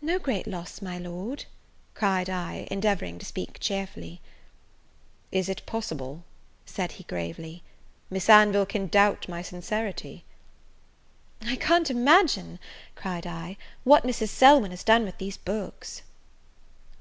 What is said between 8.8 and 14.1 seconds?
doubt my sincerity?" "I can't imagine," cried I, "what